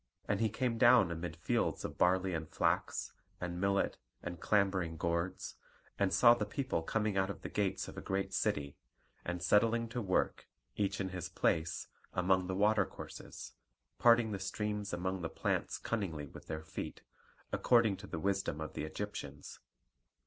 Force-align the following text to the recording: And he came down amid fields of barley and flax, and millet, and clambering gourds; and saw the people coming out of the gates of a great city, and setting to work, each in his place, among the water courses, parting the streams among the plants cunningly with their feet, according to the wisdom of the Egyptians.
And 0.27 0.39
he 0.39 0.49
came 0.49 0.79
down 0.79 1.11
amid 1.11 1.35
fields 1.35 1.85
of 1.85 1.99
barley 1.99 2.33
and 2.33 2.49
flax, 2.49 3.13
and 3.39 3.61
millet, 3.61 3.99
and 4.23 4.39
clambering 4.39 4.97
gourds; 4.97 5.57
and 5.99 6.11
saw 6.11 6.33
the 6.33 6.43
people 6.43 6.81
coming 6.81 7.17
out 7.17 7.29
of 7.29 7.43
the 7.43 7.49
gates 7.49 7.87
of 7.87 7.99
a 7.99 8.01
great 8.01 8.33
city, 8.33 8.75
and 9.23 9.43
setting 9.43 9.87
to 9.89 10.01
work, 10.01 10.47
each 10.75 10.99
in 10.99 11.09
his 11.09 11.29
place, 11.29 11.87
among 12.13 12.47
the 12.47 12.55
water 12.55 12.87
courses, 12.87 13.53
parting 13.99 14.31
the 14.31 14.39
streams 14.39 14.91
among 14.91 15.21
the 15.21 15.29
plants 15.29 15.77
cunningly 15.77 16.25
with 16.25 16.47
their 16.47 16.63
feet, 16.63 17.03
according 17.51 17.95
to 17.97 18.07
the 18.07 18.17
wisdom 18.17 18.59
of 18.59 18.73
the 18.73 18.85
Egyptians. 18.85 19.59